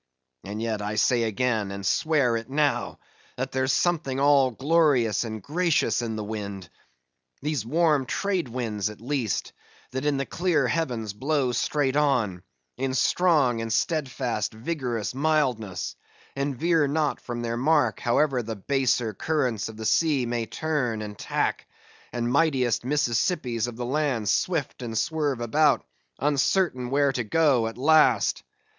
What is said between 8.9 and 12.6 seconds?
least, that in the clear heavens blow straight on,